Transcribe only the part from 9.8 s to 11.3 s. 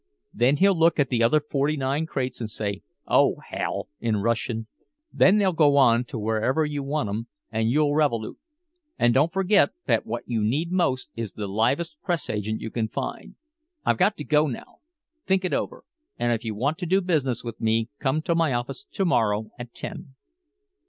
that what you need most